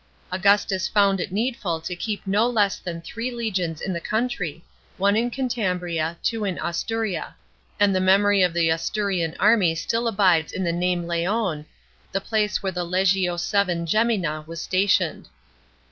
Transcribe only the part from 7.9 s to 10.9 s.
the memory of the Asturian army still abides in the